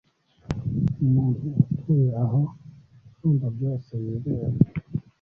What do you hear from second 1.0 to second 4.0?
umuntu utuye aho usumbabyose